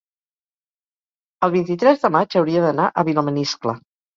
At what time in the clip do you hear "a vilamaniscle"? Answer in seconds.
3.03-3.79